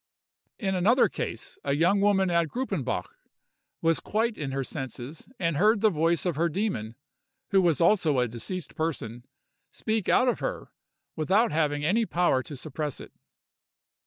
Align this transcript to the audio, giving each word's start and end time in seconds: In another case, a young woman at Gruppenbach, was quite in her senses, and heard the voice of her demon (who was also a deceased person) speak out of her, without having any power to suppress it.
In 0.57 0.73
another 0.73 1.07
case, 1.07 1.59
a 1.63 1.73
young 1.73 2.01
woman 2.01 2.31
at 2.31 2.47
Gruppenbach, 2.47 3.05
was 3.83 3.99
quite 3.99 4.35
in 4.35 4.49
her 4.49 4.63
senses, 4.63 5.27
and 5.37 5.57
heard 5.57 5.81
the 5.81 5.91
voice 5.91 6.25
of 6.25 6.35
her 6.37 6.49
demon 6.49 6.95
(who 7.51 7.61
was 7.61 7.79
also 7.79 8.17
a 8.17 8.27
deceased 8.27 8.73
person) 8.73 9.27
speak 9.69 10.09
out 10.09 10.27
of 10.27 10.39
her, 10.39 10.71
without 11.15 11.51
having 11.51 11.85
any 11.85 12.07
power 12.07 12.41
to 12.41 12.57
suppress 12.57 12.99
it. 12.99 13.11